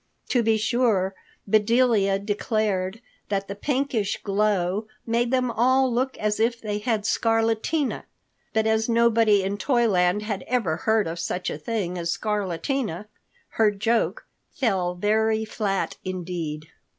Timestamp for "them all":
5.29-5.93